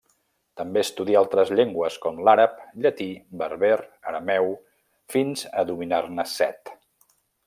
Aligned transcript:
També 0.59 0.81
estudia 0.83 1.19
altres 1.19 1.51
llengües, 1.57 1.97
com 2.05 2.23
l'àrab, 2.29 2.55
llatí, 2.85 3.09
berber, 3.41 3.75
arameu, 4.13 4.49
fins 5.17 5.45
a 5.63 5.67
dominar-ne 5.73 6.27
set. 6.37 6.73